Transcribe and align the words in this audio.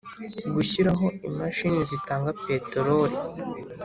Gushyiraho 0.55 1.05
imashini 1.27 1.81
zitanga 1.89 2.29
peteroli 2.43 3.15